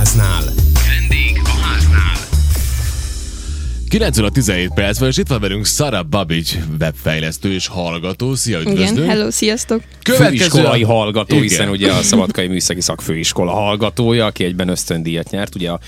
háznál. 0.00 0.42
Vendég 0.86 1.40
a 1.44 1.48
háznál. 1.48 2.16
9 3.88 4.18
óra 4.18 4.30
17 4.30 4.70
perc 4.74 4.98
van, 4.98 5.08
és 5.08 5.16
itt 5.16 5.28
van 5.28 5.40
velünk 5.40 5.66
Sara 5.66 6.02
Babic, 6.02 6.56
webfejlesztő 6.78 7.52
és 7.52 7.66
hallgató. 7.66 8.34
Szia, 8.34 8.58
üdvözlünk! 8.58 8.96
Igen, 8.96 9.08
hello, 9.08 9.30
sziasztok! 9.30 9.82
főiskolai 10.04 10.82
hallgató, 10.82 11.34
Igen. 11.34 11.48
hiszen 11.48 11.68
ugye 11.68 11.92
a 11.92 12.02
Szabadkai 12.02 12.46
Műszaki 12.46 12.80
Szakfőiskola 12.80 13.52
hallgatója, 13.52 14.26
aki 14.26 14.44
egyben 14.44 14.68
ösztöndíjat 14.68 15.30
nyert, 15.30 15.54
ugye 15.54 15.70
a, 15.70 15.80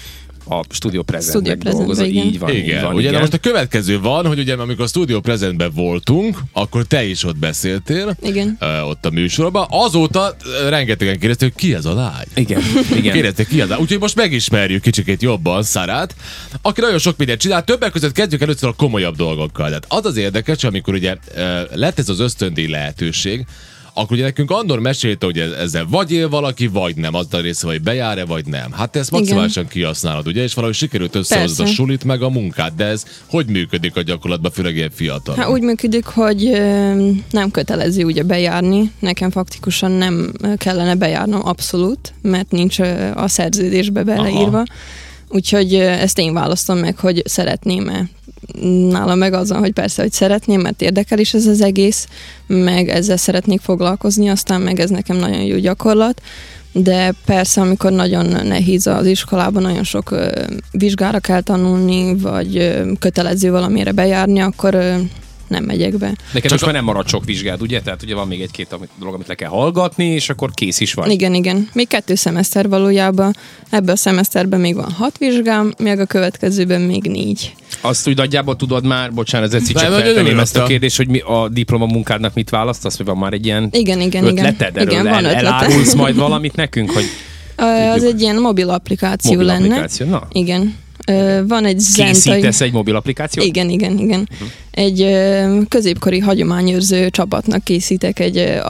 a 0.45 0.65
Studio 0.69 1.03
Presentben, 1.03 1.59
dolgozott. 1.59 2.07
igen. 2.07 2.27
Így 2.27 2.39
van, 2.39 2.51
így 2.51 2.57
Igen, 2.57 2.83
van, 2.83 2.93
ugye 2.93 3.01
igen. 3.01 3.13
de 3.13 3.19
most 3.21 3.33
a 3.33 3.39
következő 3.39 4.01
van, 4.01 4.27
hogy 4.27 4.39
ugye 4.39 4.55
amikor 4.55 4.85
a 4.85 4.89
Studio 4.89 5.21
Presentben 5.21 5.73
voltunk, 5.75 6.39
akkor 6.53 6.85
te 6.85 7.05
is 7.05 7.25
ott 7.25 7.37
beszéltél, 7.37 8.17
Igen. 8.23 8.59
ott 8.85 9.07
a 9.07 9.11
műsorban. 9.11 9.67
Azóta 9.71 10.37
rengetegen 10.69 11.19
kérdezték, 11.19 11.53
hogy 11.53 11.63
ki 11.63 11.75
ez 11.75 11.85
a 11.85 11.95
lány. 11.95 12.27
Igen, 12.35 12.63
igen. 12.99 13.13
Kérdezték 13.13 13.49
ki 13.49 13.61
az 13.61 13.71
a 13.71 13.77
Úgyhogy 13.77 13.99
most 14.01 14.17
megismerjük 14.17 14.83
kicsikét 14.83 15.23
jobban 15.23 15.63
Szarát, 15.63 16.15
aki 16.63 16.81
nagyon 16.81 16.99
sok 16.99 17.17
mindent 17.17 17.41
csinál. 17.41 17.65
Többek 17.65 17.93
között 17.93 18.13
kezdjük 18.13 18.41
először 18.41 18.69
a 18.69 18.73
komolyabb 18.73 19.17
dolgokkal. 19.17 19.67
Tehát 19.67 19.85
az 19.89 20.05
az 20.05 20.17
érdekes, 20.17 20.65
amikor 20.65 20.95
ugye 20.95 21.17
lett 21.73 21.99
ez 21.99 22.09
az 22.09 22.21
ösztöndíj 22.21 22.67
lehetőség, 22.67 23.45
akkor 23.95 24.13
ugye 24.13 24.23
nekünk 24.23 24.51
Andor 24.51 24.79
mesélte, 24.81 25.27
hogy 25.27 25.39
ez- 25.39 25.53
ezzel 25.53 25.87
vagy 25.91 26.13
él 26.13 26.29
valaki, 26.29 26.67
vagy 26.67 26.97
nem. 26.97 27.15
Az 27.15 27.27
a 27.31 27.41
része, 27.41 27.67
hogy 27.67 27.83
bejár-e, 27.83 28.25
vagy 28.25 28.47
nem. 28.47 28.73
Hát 28.73 28.91
te 28.91 28.99
ezt 28.99 29.11
maximálisan 29.11 29.67
kihasználod, 29.69 30.27
ugye? 30.27 30.43
És 30.43 30.55
valahogy 30.55 30.77
sikerült 30.77 31.15
összehozni 31.15 31.65
a 31.65 31.67
sulit, 31.67 32.05
meg 32.05 32.23
a 32.23 32.29
munkát. 32.29 32.75
De 32.75 32.85
ez 32.85 33.05
hogy 33.27 33.47
működik 33.47 33.97
a 33.97 34.03
gyakorlatban, 34.03 34.51
főleg 34.51 34.75
ilyen 34.77 34.91
fiatal? 34.95 35.37
Hát 35.37 35.49
úgy 35.49 35.63
működik, 35.63 36.05
hogy 36.05 36.51
nem 37.31 37.51
kötelező 37.51 38.05
ugye 38.05 38.23
bejárni. 38.23 38.91
Nekem 38.99 39.31
faktikusan 39.31 39.91
nem 39.91 40.33
kellene 40.57 40.95
bejárnom 40.95 41.41
abszolút, 41.45 42.13
mert 42.23 42.51
nincs 42.51 42.79
a 43.15 43.29
szerződésbe 43.29 44.03
beleírva. 44.03 44.57
Aha. 44.57 44.65
Úgyhogy 45.35 45.75
ezt 45.75 46.19
én 46.19 46.33
választom 46.33 46.79
meg, 46.79 46.99
hogy 46.99 47.23
szeretném-e. 47.25 48.09
Nálam 48.89 49.19
meg 49.19 49.33
azon, 49.33 49.59
hogy 49.59 49.73
persze, 49.73 50.03
hogy 50.03 50.13
szeretném, 50.13 50.61
mert 50.61 50.83
érdekel 50.83 51.19
is 51.19 51.35
ez 51.35 51.47
az 51.47 51.61
egész, 51.61 52.09
meg 52.47 52.89
ezzel 52.89 53.17
szeretnék 53.17 53.61
foglalkozni, 53.61 54.29
aztán 54.29 54.61
meg 54.61 54.81
ez 54.81 54.91
nekem 54.91 55.17
nagyon 55.17 55.43
jó 55.43 55.59
gyakorlat. 55.59 56.23
De 56.73 57.15
persze, 57.25 57.61
amikor 57.61 57.93
nagyon 57.93 58.47
nehéz 58.47 58.87
az 58.87 59.07
iskolában, 59.07 59.63
nagyon 59.63 59.85
sok 59.85 60.15
vizsgára 60.71 61.19
kell 61.19 61.41
tanulni, 61.41 62.17
vagy 62.17 62.81
kötelező 62.99 63.51
valamire 63.51 63.93
bejárni, 63.93 64.41
akkor 64.41 64.75
ö, 64.75 64.95
nem 65.53 65.65
megyek 65.65 65.97
be. 65.99 66.15
Neked 66.33 66.51
most 66.51 66.65
már 66.65 66.75
nem 66.75 66.85
marad 66.85 67.09
sok 67.09 67.25
vizsgád, 67.25 67.63
ugye? 67.63 67.81
Tehát 67.81 68.03
ugye 68.03 68.15
van 68.15 68.27
még 68.27 68.41
egy-két 68.41 68.77
dolog, 68.99 69.15
amit 69.15 69.27
le 69.27 69.35
kell 69.35 69.49
hallgatni, 69.49 70.05
és 70.05 70.29
akkor 70.29 70.51
kész 70.55 70.81
is 70.81 70.95
vagy. 70.95 71.11
Igen, 71.11 71.35
igen. 71.35 71.69
Még 71.73 71.87
kettő 71.89 72.15
szemeszter 72.15 72.69
valójában. 72.69 73.37
Ebben 73.71 73.95
a 73.95 73.97
szemeszterben 73.97 74.61
még 74.61 74.75
van 74.75 74.91
hat 74.91 75.19
vizsgám, 75.19 75.75
még 75.79 75.99
a 75.99 76.05
következőben 76.07 76.81
még 76.81 77.03
négy. 77.03 77.55
Azt 77.81 78.09
úgy 78.09 78.17
nagyjából 78.17 78.57
tudod 78.57 78.87
már, 78.87 79.13
bocsánat, 79.13 79.55
ez 79.55 79.63
egy 79.69 79.75
csak 79.75 79.93
feltenném 79.93 80.39
ezt 80.39 80.57
a 80.57 80.63
kérdést, 80.65 80.97
hogy 80.97 81.09
mi 81.09 81.19
a 81.19 81.49
diplomamunkádnak 81.49 82.35
mit 82.35 82.51
választasz, 82.51 82.97
vagy 82.97 83.07
van 83.07 83.17
már 83.17 83.33
egy 83.33 83.47
ilyen 83.47 83.69
Igen, 83.73 84.01
igen, 84.01 84.27
igen. 84.27 84.37
ötleted? 84.47 84.77
Erről 84.77 84.93
Igen, 84.93 85.05
van 85.05 85.13
el, 85.15 85.25
ötletem. 85.25 85.47
elárulsz 85.47 85.95
majd 85.95 86.17
valamit 86.17 86.55
nekünk, 86.57 86.91
hogy 86.91 87.05
Az 87.57 87.93
tudjuk. 87.95 88.13
egy 88.15 88.21
ilyen 88.21 88.37
mobil 88.41 88.71
applikáció 88.71 89.31
mobil 89.33 89.47
lenne. 89.47 89.65
applikáció? 89.65 90.07
Na, 90.07 90.27
Igen. 90.33 90.75
Van 91.47 91.65
egy 91.65 91.79
zentai... 91.79 92.13
készítesz 92.13 92.61
egy 92.61 92.73
mobil 92.73 92.97
applikációt? 92.97 93.47
Igen, 93.47 93.69
igen, 93.71 93.99
igen. 93.99 94.29
Mhm. 94.39 94.49
Egy 94.71 95.07
középkori 95.69 96.19
hagyományőrző 96.19 97.11
csapatnak 97.11 97.65
készítek 97.65 98.19
egy 98.19 98.61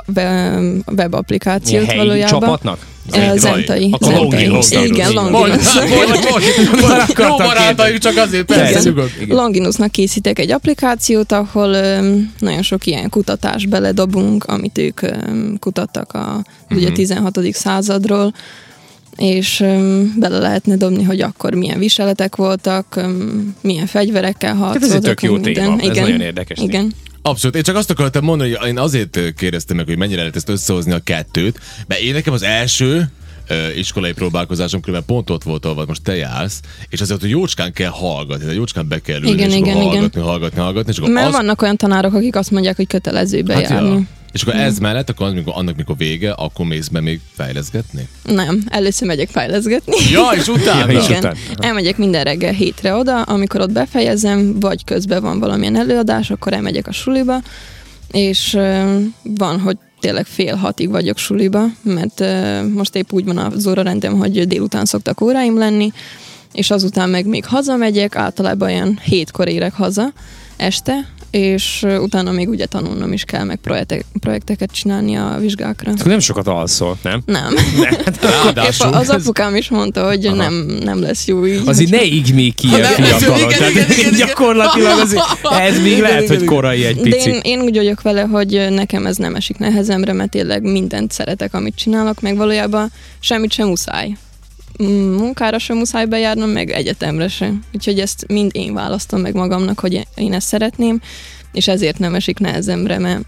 web 0.97 1.15
applikációt 1.15 1.85
helyi 1.85 1.99
valójában. 1.99 2.41
csapatnak? 2.41 2.87
Zentai. 3.37 3.91
Akkor 3.93 4.09
zentai. 4.13 4.47
Longinus. 4.47 4.71
Igen, 4.71 5.13
Longinus. 5.13 5.75
Jó 7.19 7.37
barátaim, 7.37 7.99
csak 7.99 8.17
azért 8.17 8.45
persze. 8.45 8.91
Longinusnak 9.29 9.91
készítek 9.91 10.39
egy 10.39 10.51
applikációt, 10.51 11.33
ahol 11.33 11.69
nagyon 12.39 12.63
sok 12.63 12.87
ilyen 12.87 13.09
kutatás 13.09 13.67
beledobunk, 13.67 14.45
amit 14.45 14.79
ők 14.79 15.01
kutattak 15.59 16.13
a 16.13 16.45
Mhm. 16.69 16.79
ugye 16.79 16.91
16. 16.93 17.53
századról, 17.53 18.35
és 19.17 19.59
bele 20.19 20.39
lehetne 20.39 20.77
dobni, 20.77 21.03
hogy 21.03 21.21
akkor 21.21 21.55
milyen 21.55 21.79
viseletek 21.79 22.37
voltak, 22.37 23.01
milyen 23.61 23.87
fegyverekkel 23.87 24.55
harcoltak. 24.55 24.89
ez 24.89 24.95
egy 24.95 25.01
tök 25.01 25.23
jó 25.23 25.33
minden. 25.33 25.53
téma, 25.53 25.91
ez 25.91 25.97
nagyon 25.97 26.21
érdekes 26.21 26.59
téma. 26.59 26.69
Igen. 26.69 26.93
Abszolút. 27.23 27.57
Én 27.57 27.63
csak 27.63 27.77
azt 27.77 27.91
akartam 27.91 28.25
mondani, 28.25 28.55
hogy 28.55 28.69
én 28.69 28.79
azért 28.79 29.19
kérdeztem 29.37 29.77
meg, 29.77 29.87
hogy 29.87 29.99
mennyire 29.99 30.19
lehet 30.19 30.37
ezt 30.37 30.49
összehozni 30.49 30.93
a 30.93 30.99
kettőt, 30.99 31.59
mert 31.87 32.01
én 32.01 32.13
nekem 32.13 32.33
az 32.33 32.43
első 32.43 33.11
iskolai 33.77 34.13
próbálkozásom 34.13 34.81
különben 34.81 35.07
pont 35.07 35.31
ott 35.31 35.43
volt, 35.43 35.65
ahol 35.65 35.85
most 35.87 36.03
te 36.03 36.17
jársz, 36.17 36.61
és 36.89 37.01
azért, 37.01 37.21
hogy 37.21 37.31
jócskán 37.31 37.73
kell 37.73 37.91
hallgatni, 37.91 38.43
tehát 38.43 38.57
jócskán 38.57 38.89
be 38.89 38.99
kell 38.99 39.21
ülni, 39.21 39.31
Igen, 39.31 39.49
és 39.49 39.55
igen, 39.57 39.77
igen. 39.77 39.83
hallgatni, 39.83 40.21
hallgatni, 40.21 40.61
hallgatni, 40.61 40.93
és 40.93 41.01
Mert 41.09 41.27
az, 41.27 41.33
vannak 41.33 41.63
olyan 41.63 41.77
tanárok, 41.77 42.15
akik 42.15 42.37
azt 42.37 42.51
mondják, 42.51 42.77
hogy 42.77 42.87
kötelező 42.87 43.37
hát 43.37 43.47
bejárni. 43.47 43.89
ja. 43.89 44.01
És 44.33 44.43
akkor 44.43 44.55
ez 44.55 44.79
mellett, 44.79 45.09
akkor 45.09 45.27
az, 45.27 45.33
mikor, 45.33 45.53
annak 45.57 45.77
mikor 45.77 45.97
vége, 45.97 46.33
akkor 46.33 46.67
mész 46.67 46.89
be 46.89 47.01
még 47.01 47.21
fejleszgetni? 47.33 48.09
Nem, 48.25 48.63
először 48.69 49.09
megyek 49.09 49.29
fejleszgetni. 49.29 49.95
Ja, 50.11 50.31
és 50.37 50.49
utána? 50.49 50.93
Ja, 50.93 50.99
és 50.99 51.09
Igen. 51.09 51.19
utána. 51.19 51.37
Elmegyek 51.57 51.97
minden 51.97 52.25
reggel 52.25 52.53
hétre 52.53 52.95
oda, 52.95 53.23
amikor 53.23 53.61
ott 53.61 53.73
befejezem, 53.73 54.61
vagy 54.61 54.85
közben 54.85 55.23
van 55.23 55.39
valamilyen 55.39 55.77
előadás, 55.77 56.31
akkor 56.31 56.53
elmegyek 56.53 56.87
a 56.87 56.93
suliba, 56.93 57.43
és 58.11 58.59
van, 59.23 59.61
hogy 59.61 59.77
tényleg 60.01 60.27
fél 60.27 60.55
hatig 60.55 60.91
vagyok 60.91 61.19
suliba, 61.19 61.65
mert 61.83 62.25
most 62.75 62.95
épp 62.95 63.13
úgy 63.13 63.25
van 63.25 63.39
az 63.39 63.67
órarendem, 63.67 64.15
hogy 64.15 64.47
délután 64.47 64.85
szoktak 64.85 65.21
óráim 65.21 65.59
lenni, 65.59 65.93
és 66.53 66.71
azután 66.71 67.11
meg 67.11 67.27
még 67.27 67.45
hazamegyek, 67.45 68.17
általában 68.17 68.69
olyan 68.69 68.99
hétkor 69.03 69.49
érek 69.49 69.73
haza 69.73 70.13
este, 70.57 71.09
és 71.33 71.87
utána 72.01 72.33
még 72.33 72.49
ugye 72.49 72.67
tanulnom 72.67 73.13
is 73.13 73.25
kell, 73.25 73.45
meg 73.45 73.57
projektek, 73.57 74.05
projekteket 74.21 74.71
csinálni 74.71 75.17
a 75.17 75.37
vizsgákra. 75.41 75.93
Nem 76.05 76.19
sokat 76.19 76.47
alszol, 76.47 76.99
nem? 77.03 77.23
Nem. 77.27 77.55
Épp 77.91 78.23
Ráadásul 78.23 78.93
az 78.93 79.09
apukám 79.09 79.57
is 79.57 79.69
mondta, 79.69 80.07
hogy 80.07 80.31
nem, 80.35 80.55
nem 80.85 81.01
lesz 81.01 81.27
jó 81.27 81.47
így. 81.47 81.61
Azért 81.65 81.91
ne 81.91 82.05
így 82.05 82.35
még 82.35 82.55
ki 82.55 82.67
ilyen 82.69 82.81
nem, 82.81 82.93
fiatalon. 82.93 83.49
Tehát 83.49 84.17
gyakorlatilag 84.17 84.99
azért, 85.05 85.23
ez 85.61 85.81
még 85.81 86.01
lehet, 86.01 86.29
hogy 86.29 86.45
korai 86.45 86.85
egy 86.85 86.97
De 86.97 87.03
én, 87.03 87.11
picit. 87.11 87.41
én 87.43 87.61
úgy 87.61 87.77
vagyok 87.77 88.03
vele, 88.03 88.23
hogy 88.23 88.67
nekem 88.71 89.07
ez 89.07 89.17
nem 89.17 89.35
esik 89.35 89.59
nehezemre, 89.59 90.13
mert 90.13 90.31
tényleg 90.31 90.63
mindent 90.63 91.13
szeretek, 91.13 91.55
amit 91.55 91.77
csinálok, 91.77 92.21
meg 92.21 92.37
valójában 92.37 92.93
semmit 93.21 93.53
sem 93.53 93.69
muszáj. 93.69 94.17
Mm, 94.83 95.15
Munkára 95.15 95.59
sem 95.59 95.77
muszáj 95.77 96.05
bejárnom, 96.07 96.51
meg 96.51 96.71
egyetemre 96.71 97.29
sem. 97.29 97.63
Úgyhogy 97.75 97.99
ezt 98.01 98.25
mind 98.29 98.51
én 98.55 98.75
választom 98.75 99.21
meg 99.21 99.35
magamnak, 99.35 99.79
hogy 99.81 100.07
én 100.15 100.33
ezt 100.33 100.47
szeretném, 100.47 101.01
és 101.53 101.69
ezért 101.69 101.99
nem 101.99 102.15
esik 102.15 102.39
nehezemre, 102.39 102.99
mert 102.99 103.21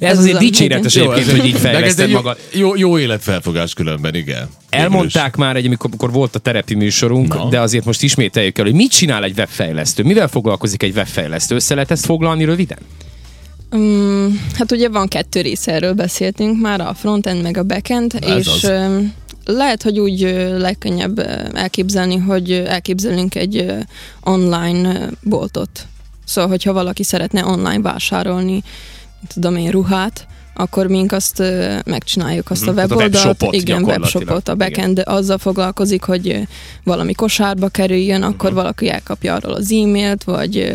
Ez 0.00 0.10
ez 0.10 0.18
azért 0.18 0.34
az 0.36 0.40
a- 0.40 0.44
dicséretes 0.44 0.96
egyébként, 0.96 1.30
hogy 1.30 1.46
így 1.46 1.56
fejleszted 1.66 2.08
jó, 2.08 2.14
magad. 2.16 2.38
jó, 2.52 2.76
jó 2.76 2.98
életfelfogás 2.98 3.74
különben, 3.74 4.14
igen. 4.14 4.48
Elmondták 4.68 5.36
már 5.36 5.56
egy, 5.56 5.66
amikor, 5.66 5.86
amikor 5.90 6.12
volt 6.12 6.34
a 6.34 6.38
terepi 6.38 6.74
műsorunk, 6.74 7.34
Na. 7.34 7.48
de 7.48 7.60
azért 7.60 7.84
most 7.84 8.02
ismételjük 8.02 8.58
el, 8.58 8.64
hogy 8.64 8.74
mit 8.74 8.90
csinál 8.90 9.24
egy 9.24 9.38
webfejlesztő, 9.38 10.02
mivel 10.02 10.28
foglalkozik 10.28 10.82
egy 10.82 10.96
webfejlesztő, 10.96 11.54
össze 11.54 11.74
lehet 11.74 11.90
ezt 11.90 12.04
foglalni 12.04 12.44
röviden? 12.44 12.78
Mm, 13.76 14.28
hát 14.58 14.72
ugye 14.72 14.88
van 14.88 15.08
kettő 15.08 15.40
része, 15.40 15.72
erről 15.72 15.92
beszéltünk 15.92 16.60
már, 16.60 16.80
a 16.80 16.94
frontend 16.94 17.42
meg 17.42 17.56
a 17.56 17.62
backend, 17.62 18.14
Ez 18.20 18.36
és 18.38 18.46
az. 18.46 18.70
Lehet, 19.44 19.82
hogy 19.82 19.98
úgy 19.98 20.20
legkönnyebb 20.58 21.18
elképzelni, 21.54 22.16
hogy 22.16 22.52
elképzelünk 22.52 23.34
egy 23.34 23.74
online 24.20 25.10
boltot. 25.22 25.86
Szóval, 26.24 26.50
hogyha 26.50 26.72
valaki 26.72 27.02
szeretne 27.02 27.46
online 27.46 27.80
vásárolni, 27.82 28.62
tudom 29.28 29.56
én, 29.56 29.70
ruhát, 29.70 30.26
akkor 30.54 30.86
mink 30.86 31.12
azt 31.12 31.42
megcsináljuk, 31.84 32.50
azt 32.50 32.66
a. 32.68 32.74
Tehát 32.74 32.90
a 32.90 32.94
weboldalt. 32.94 33.24
webshopot 33.24 33.54
igen, 33.54 33.82
webshopot. 33.84 34.48
A 34.48 34.52
Igen. 34.52 34.56
backend 34.68 35.02
azzal 35.04 35.38
foglalkozik, 35.38 36.02
hogy 36.02 36.40
valami 36.84 37.12
kosárba 37.14 37.68
kerüljön, 37.68 38.22
akkor 38.22 38.50
Mhm. 38.50 38.58
valaki 38.58 38.88
elkapja 38.88 39.34
arról 39.34 39.52
az 39.52 39.72
e-mailt, 39.72 40.24
vagy 40.24 40.70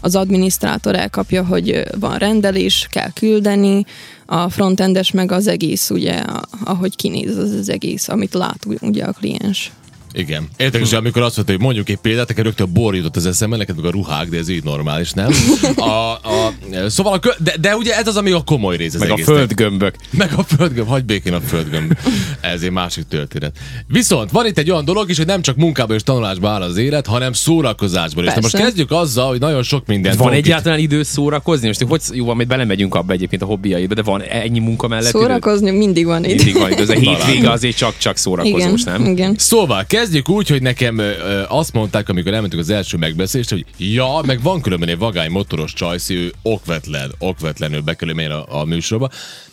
az 0.00 0.14
adminisztrátor 0.16 0.94
elkapja, 0.94 1.44
hogy 1.44 1.82
van 2.00 2.18
rendelés, 2.18 2.86
kell 2.90 3.10
küldeni, 3.12 3.84
a 4.26 4.48
frontendes 4.50 5.10
meg 5.10 5.32
az 5.32 5.46
egész, 5.46 5.90
ugye, 5.90 6.12
a- 6.12 6.44
ahogy 6.64 6.96
kinéz 6.96 7.36
az, 7.36 7.50
az 7.52 7.68
egész, 7.68 8.08
amit 8.08 8.34
lát 8.34 8.66
ugye 8.80 9.04
a 9.04 9.12
kliens. 9.12 9.72
Igen. 10.12 10.48
Érdekes, 10.56 10.88
hogy 10.88 10.98
amikor 10.98 11.22
azt 11.22 11.36
mondta, 11.36 11.54
hogy 11.54 11.62
mondjuk 11.62 11.88
egy 11.88 11.96
példát, 11.96 12.28
nekem 12.28 12.44
rögtön 12.44 12.72
bor 12.72 12.94
jutott 12.94 13.16
az 13.16 13.26
eszembe, 13.26 13.56
neked 13.56 13.76
meg 13.76 13.84
a 13.84 13.90
ruhák, 13.90 14.28
de 14.28 14.38
ez 14.38 14.48
így 14.48 14.64
normális, 14.64 15.12
nem? 15.12 15.30
A, 15.76 16.12
a, 16.12 16.52
szóval, 16.88 17.12
a, 17.12 17.18
kö- 17.18 17.42
de, 17.42 17.54
de, 17.60 17.76
ugye 17.76 17.96
ez 17.96 18.06
az, 18.06 18.16
ami 18.16 18.30
a 18.30 18.42
komoly 18.42 18.76
rész 18.76 18.94
az 18.94 19.00
Meg 19.00 19.10
a 19.10 19.12
egésznek. 19.12 19.36
földgömbök. 19.36 19.94
Meg 20.10 20.32
a 20.36 20.42
földgömb, 20.42 20.88
hagyj 20.88 21.04
békén 21.04 21.32
a 21.32 21.40
földgömb. 21.40 21.98
Ez 22.40 22.62
egy 22.62 22.70
másik 22.70 23.04
történet. 23.08 23.56
Viszont 23.86 24.30
van 24.30 24.46
itt 24.46 24.58
egy 24.58 24.70
olyan 24.70 24.84
dolog 24.84 25.10
is, 25.10 25.16
hogy 25.16 25.26
nem 25.26 25.42
csak 25.42 25.56
munkában 25.56 25.96
és 25.96 26.02
tanulásban 26.02 26.52
áll 26.52 26.62
az 26.62 26.76
élet, 26.76 27.06
hanem 27.06 27.32
szórakozásban 27.32 28.26
is. 28.26 28.32
Most 28.40 28.56
kezdjük 28.56 28.90
azzal, 28.90 29.28
hogy 29.28 29.40
nagyon 29.40 29.62
sok 29.62 29.86
mindent 29.86 30.16
Van 30.16 30.32
egyáltalán 30.32 30.78
idő 30.78 31.02
szórakozni? 31.02 31.66
Most 31.66 31.82
hogy 31.82 32.00
jó, 32.12 32.34
majd 32.34 32.48
belemegyünk 32.48 32.94
abba 32.94 33.12
egyébként 33.12 33.42
a 33.42 33.44
hobbiaiba, 33.44 33.94
de 33.94 34.02
van 34.02 34.22
ennyi 34.22 34.58
munka 34.58 34.88
mellett 34.88 35.08
idő? 35.14 35.18
Szórakozni 35.18 35.70
mindig 35.70 36.06
van 36.06 36.24
itt. 36.24 36.36
Mindig 36.36 36.58
van 36.58 36.72
idő, 36.72 36.82
ez 36.82 36.88
a 36.88 36.92
hétvége 36.92 37.50
azért 37.50 37.76
csak-csak 37.76 38.16
szórakozós, 38.16 38.80
igen, 38.80 39.00
nem? 39.00 39.10
igen. 39.10 39.34
Szóval 39.38 39.84
kezdjük 40.00 40.28
úgy, 40.28 40.48
hogy 40.48 40.62
nekem 40.62 40.98
ö, 40.98 41.10
ö, 41.10 41.42
azt 41.48 41.72
mondták, 41.72 42.08
amikor 42.08 42.34
elmentünk 42.34 42.62
az 42.62 42.70
első 42.70 42.96
megbeszélést, 42.96 43.50
hogy 43.50 43.64
ja, 43.76 44.20
meg 44.26 44.42
van 44.42 44.60
különben 44.60 44.88
egy 44.88 44.98
vagány 44.98 45.30
motoros 45.30 45.72
csajszi, 45.72 46.14
ő 46.14 46.32
okvetlen, 46.42 47.12
okvetlenül 47.18 47.80
bekerül 47.80 48.32
a, 48.32 48.60
a 48.60 48.64
műsorba. 48.64 49.10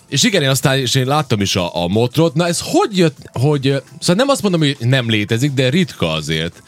És 0.09 0.23
igen, 0.23 0.41
én 0.41 0.49
aztán 0.49 0.77
és 0.77 0.95
én 0.95 1.05
láttam 1.05 1.41
is 1.41 1.55
a, 1.55 1.83
a 1.83 1.87
motrot. 1.87 2.33
Na 2.33 2.47
ez 2.47 2.59
hogy 2.63 2.97
jött, 2.97 3.17
hogy... 3.31 3.61
Szóval 3.99 4.15
nem 4.15 4.27
azt 4.27 4.41
mondom, 4.41 4.59
hogy 4.59 4.77
nem 4.79 5.09
létezik, 5.09 5.51
de 5.51 5.69
ritka 5.69 6.11
azért 6.11 6.63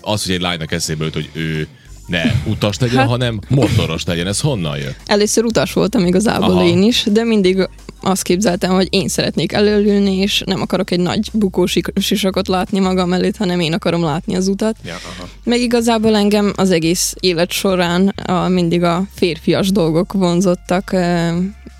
az, 0.00 0.24
hogy 0.24 0.34
egy 0.34 0.40
lánynak 0.40 0.72
eszébe 0.72 1.04
jut, 1.04 1.14
hogy 1.14 1.30
ő 1.32 1.68
ne 2.06 2.22
utas 2.46 2.78
legyen, 2.78 2.98
hát, 2.98 3.08
hanem 3.08 3.40
motoros 3.48 4.04
legyen. 4.04 4.26
Ez 4.26 4.40
honnan 4.40 4.76
jött? 4.78 4.96
Először 5.06 5.44
utas 5.44 5.72
voltam 5.72 6.06
igazából 6.06 6.50
Aha. 6.50 6.64
Én 6.64 6.82
is, 6.82 7.06
de 7.10 7.24
mindig 7.24 7.68
azt 8.00 8.22
képzeltem, 8.22 8.70
hogy 8.72 8.86
én 8.90 9.08
szeretnék 9.08 9.52
előlülni, 9.52 10.16
és 10.16 10.42
nem 10.46 10.60
akarok 10.60 10.90
egy 10.90 11.00
nagy 11.00 11.28
bukós 11.32 11.76
sisakot 12.00 12.48
látni 12.48 12.78
magam 12.78 13.12
előtt, 13.12 13.36
hanem 13.36 13.60
én 13.60 13.72
akarom 13.72 14.02
látni 14.02 14.36
az 14.36 14.48
utat. 14.48 14.76
Ja, 14.84 14.92
aha. 14.94 15.28
Meg 15.44 15.60
igazából 15.60 16.16
engem 16.16 16.52
az 16.56 16.70
egész 16.70 17.14
élet 17.20 17.50
során 17.50 18.08
a, 18.08 18.48
mindig 18.48 18.82
a 18.82 19.02
férfias 19.14 19.70
dolgok 19.70 20.12
vonzottak. 20.12 20.92
E, 20.92 21.34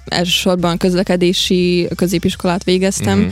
elsősorban 0.04 0.76
közlekedési 0.76 1.88
középiskolát 1.96 2.64
végeztem, 2.64 3.18
Mhm. 3.18 3.28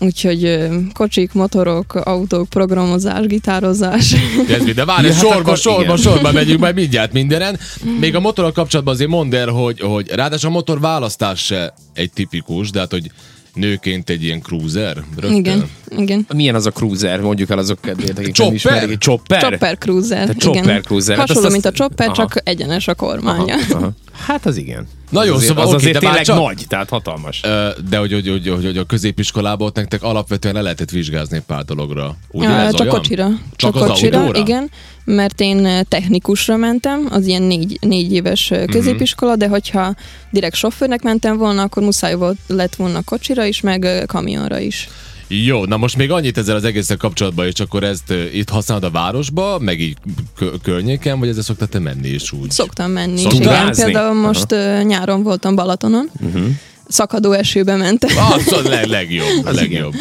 Úgyhogy 0.00 0.68
kocsik, 0.92 1.32
motorok, 1.32 1.94
autók, 1.94 2.48
programozás, 2.48 3.26
gitározás. 3.26 4.14
Ez 4.48 4.62
minden. 4.64 4.86
Várj, 4.86 5.06
Ja, 5.06 5.12
hát 5.12 5.22
sorba, 5.22 5.38
akkor 5.38 5.56
sorba, 5.56 5.82
igen. 5.82 5.96
sorba 5.96 6.32
megyünk 6.32 6.60
majd 6.60 6.74
mindjárt 6.74 7.12
mindenen. 7.12 7.58
Még 8.00 8.14
a 8.14 8.20
motorral 8.20 8.52
kapcsolatban 8.52 8.94
azért 8.94 9.10
mondd 9.10 9.34
el, 9.34 9.48
hogy, 9.48 9.80
hogy 9.80 10.08
ráadásul 10.10 10.48
a 10.48 10.52
motor 10.52 10.80
választás 10.80 11.44
se 11.44 11.74
egy 11.94 12.10
tipikus, 12.12 12.70
de 12.70 12.78
hát, 12.78 12.90
hogy 12.90 13.10
nőként 13.54 14.10
egy 14.10 14.22
ilyen 14.22 14.40
cruiser. 14.40 14.96
Rögtön. 15.16 15.34
igen, 15.38 15.70
igen. 15.96 16.26
Milyen 16.34 16.54
az 16.54 16.66
a 16.66 16.70
cruiser, 16.70 17.20
mondjuk 17.20 17.50
el 17.50 17.58
azok 17.58 17.80
kedvéért, 17.80 18.18
akik 18.18 18.22
nem 18.24 18.32
Chopper? 18.32 18.54
ismerik. 18.54 18.90
Egy 18.90 18.98
Chopper? 18.98 19.40
Chopper 19.42 19.78
Cruiser. 19.78 20.26
Te 20.26 20.34
igen. 20.36 20.52
Chopper 20.54 20.80
Cruiser. 20.80 21.16
Hát 21.16 21.26
Hasonló, 21.26 21.48
azt- 21.48 21.52
mint 21.62 21.66
a 21.66 21.72
Chopper, 21.72 22.06
Aha. 22.06 22.16
csak 22.16 22.40
egyenes 22.44 22.88
a 22.88 22.94
kormánya. 22.94 23.54
Aha. 23.72 23.90
Hát 24.26 24.46
az 24.46 24.56
igen. 24.56 24.86
Na 25.10 25.20
Az 25.20 25.44
szóval 25.44 25.62
az 25.62 25.68
oké, 25.68 25.76
azért 25.76 25.92
de 25.92 25.98
tényleg 25.98 26.24
csak- 26.24 26.38
nagy, 26.38 26.64
tehát 26.68 26.88
hatalmas. 26.88 27.40
Ö, 27.44 27.68
De 27.88 27.98
hogy, 27.98 28.12
hogy, 28.12 28.28
hogy, 28.28 28.48
hogy, 28.48 28.64
hogy 28.64 28.76
a 28.76 28.84
középiskolában 28.84 29.66
ott 29.68 29.74
nektek 29.76 30.02
alapvetően 30.02 30.54
le 30.54 30.60
lehetett 30.60 30.90
vizsgázni 30.90 31.36
egy 31.36 31.42
pár 31.42 31.64
dologra. 31.64 32.16
Ugye 32.30 32.48
Ja, 32.48 32.54
ez 32.56 32.70
csak 32.74 32.80
olyan? 32.80 32.94
kocsira. 32.94 33.26
Csak, 33.26 33.38
Csak 33.56 33.74
az 33.76 33.88
kocsira, 33.88 34.18
autóra? 34.20 34.38
igen. 34.38 34.70
Mert 35.04 35.40
én 35.40 35.84
technikusra 35.88 36.56
mentem, 36.56 37.08
az 37.10 37.26
ilyen 37.26 37.42
négy, 37.42 37.78
négy 37.80 38.12
éves 38.12 38.50
Mhm. 38.50 38.64
középiskola, 38.64 39.36
de 39.36 39.48
hogyha 39.48 39.94
direkt 40.30 40.54
sofőrnek 40.54 41.02
mentem 41.02 41.36
volna, 41.36 41.62
akkor 41.62 41.82
muszáj 41.82 42.14
volt, 42.14 42.36
lett 42.46 42.74
volna 42.74 43.02
kocsira 43.04 43.44
is, 43.44 43.60
meg 43.60 43.86
kamionra 44.06 44.58
is. 44.58 44.88
Jó, 45.32 45.64
na 45.64 45.76
most 45.76 45.96
még 45.96 46.10
annyit 46.10 46.38
ezzel 46.38 46.56
az 46.56 46.64
egészen 46.64 46.96
kapcsolatban, 46.96 47.46
és 47.46 47.60
akkor 47.60 47.84
ezt 47.84 48.14
itt 48.32 48.48
használod 48.48 48.84
a 48.84 48.90
városba, 48.90 49.58
meg 49.58 49.80
így 49.80 49.96
kö- 50.36 50.60
környéken, 50.62 51.18
vagy 51.18 51.28
ezzel 51.28 51.42
szoktál 51.42 51.68
te 51.68 51.78
menni 51.78 52.08
is 52.08 52.32
úgy? 52.32 52.50
Szoktam 52.50 52.90
menni. 52.90 53.20
Szoktam 53.20 53.40
igen, 53.40 53.72
például 53.74 54.14
most 54.14 54.52
uh, 54.52 54.82
nyáron 54.82 55.22
voltam 55.22 55.54
Balatonon, 55.54 56.10
uh-huh. 56.20 56.46
szakadó 56.88 57.32
esőbe 57.32 57.76
mentem. 57.76 58.10
Az 58.16 58.52
a 58.52 58.68
leg, 58.68 58.86
legjobb. 58.86 59.46
A 59.46 59.52
legjobb. 59.52 59.94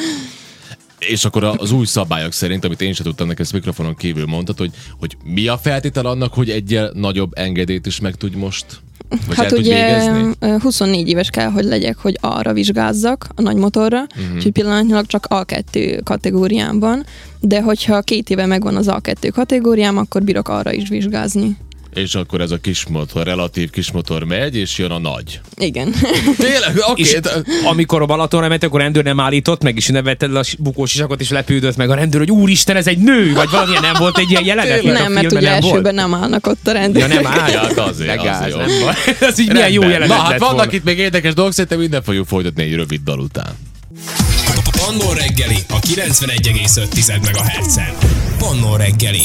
És 1.00 1.26
akkor 1.26 1.44
az 1.44 1.72
új 1.72 1.86
szabályok 1.86 2.32
szerint, 2.32 2.66
amit 2.66 2.82
én 2.82 2.94
sem 2.94 3.06
tudtam, 3.06 3.28
neked 3.28 3.42
ezt 3.44 3.54
mikrofonon 3.54 3.96
kívül 3.96 4.26
mondtad, 4.26 4.58
hogy, 4.58 4.72
hogy 5.00 5.18
mi 5.24 5.48
a 5.48 5.58
feltétel 5.58 6.06
annak, 6.06 6.34
hogy 6.34 6.50
egyel 6.50 6.92
nagyobb 6.94 7.32
engedélyt 7.36 7.86
is 7.86 8.00
meg 8.00 8.16
tudj 8.16 8.36
most? 8.38 8.66
Vagy 9.28 9.36
Hát 9.38 9.52
ugye 9.52 9.86
végezni? 9.86 10.32
ö, 10.40 10.56
24 10.60 11.08
éves 11.10 11.30
kell, 11.30 11.50
hogy 11.50 11.64
legyek, 11.64 11.98
hogy 11.98 12.18
arra 12.22 12.54
vizsgázzak, 12.54 13.28
a 13.36 13.42
nagy 13.42 13.56
motorra, 13.56 14.00
Mhm. 14.02 14.20
uh-huh. 14.22 14.36
úgyhogy 14.36 14.52
pillanatnyilag 14.52 15.06
csak 15.06 15.26
A2 15.30 16.00
kategóriámban, 16.04 17.06
de 17.40 17.62
hogyha 17.62 18.02
két 18.02 18.30
éve 18.30 18.46
megvan 18.46 18.76
az 18.76 18.88
A2 18.90 19.30
kategóriám, 19.34 19.98
akkor 19.98 20.24
bírok 20.24 20.48
arra 20.50 20.72
is 20.74 20.90
vizsgázni. 20.90 21.58
És 21.94 22.16
akkor 22.16 22.42
ez 22.42 22.52
a 22.52 22.58
kis 22.58 22.86
motor, 22.88 23.26
relatív 23.26 23.70
kis 23.70 23.92
motor 23.92 24.24
megy, 24.24 24.56
és 24.56 24.78
jön 24.78 24.92
a 24.92 25.00
nagy. 25.00 25.40
Igen. 25.56 25.94
Tényleg? 26.38 26.78
Oké. 26.90 27.02
És 27.02 27.14
Okay, 27.14 27.42
amikor 27.66 28.02
a 28.02 28.06
Balatonra 28.06 28.48
ment, 28.48 28.64
akkor 28.64 28.80
a 28.80 28.84
rendőr 28.84 29.04
nem 29.04 29.20
állított 29.20 29.64
meg, 29.64 29.76
és 29.76 29.88
nevetted 29.88 30.32
le 30.32 30.40
a 30.40 30.44
bukós 30.60 30.94
isakot, 30.94 31.22
és 31.22 31.30
lepődött 31.30 31.76
meg 31.76 31.90
a 31.90 31.94
rendőr, 31.94 32.20
hogy 32.20 32.32
úristen, 32.32 32.76
ez 32.76 32.88
egy 32.88 32.98
nő, 32.98 33.34
vagy 33.34 33.50
valamilyen 33.50 33.82
nem 33.82 33.94
volt 33.98 34.18
egy 34.18 34.30
ilyen 34.30 34.46
jelenet, 34.46 34.84
mint 34.84 34.96
a 34.96 35.00
nem, 35.02 35.12
mert 35.12 35.32
ugye 35.32 35.40
nem 35.50 35.60
volt. 35.60 35.64
elsőben 35.72 35.96
nem 35.96 36.14
állnak 36.14 36.48
ott 36.48 36.68
a 36.68 36.72
Ja, 36.72 36.74
rendőrök. 36.74 37.10
nem 37.14 37.28
áll. 37.32 37.50
Ja, 37.52 37.60
hát 37.60 37.78
azért, 37.78 38.16
Legáz, 38.16 38.42
azért 38.42 38.58
nem 38.68 38.80
baj. 38.80 38.94
Ez 39.30 39.40
így 39.40 39.52
milyen 39.52 39.72
jó 39.72 39.82
Rendben. 39.82 40.00
jelenet 40.02 40.18
Na 40.18 40.24
hát 40.24 40.40
vannak 40.40 40.56
volna. 40.56 40.72
itt 40.74 40.84
még 40.84 40.98
érdekes 40.98 41.34
dolgok, 41.34 41.54
szerintem 41.54 41.80
minden 41.80 42.04
fogjuk 42.04 42.28
folytatni 42.28 42.64
egy 42.64 42.74
rövid 42.76 43.02
dal 43.04 43.20
után. 43.20 43.58
Pannó 44.86 45.12
reggeli 45.12 45.58
a 45.70 45.80
91,5 45.80 47.22
MHz-en. 47.22 47.94
Pannó 48.38 48.76
reggeli. 48.76 49.22